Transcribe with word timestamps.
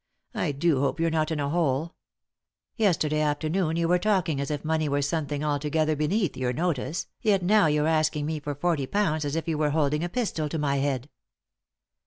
I 0.33 0.51
do 0.51 0.79
hope 0.79 0.99
you're 0.99 1.11
not 1.11 1.29
in 1.29 1.39
a 1.39 1.47
bote. 1.47 1.91
Yesterday 2.75 3.19
afternoon 3.21 3.75
you 3.75 3.87
were 3.87 3.99
talking 3.99 4.41
as 4.41 4.49
if 4.49 4.65
money 4.65 4.89
were 4.89 5.03
something 5.03 5.43
altogether 5.43 5.95
beneath 5.95 6.35
your 6.35 6.53
notice, 6.53 7.05
yet 7.21 7.43
now 7.43 7.67
you're 7.67 7.85
asking 7.85 8.25
me 8.25 8.39
for 8.39 8.55
forty 8.55 8.87
pounds 8.87 9.25
as 9.25 9.35
if 9.35 9.47
you 9.47 9.59
were 9.59 9.69
holding 9.69 10.03
a 10.03 10.09
pistol 10.09 10.49
to 10.49 10.57
my 10.57 10.77
head." 10.77 11.07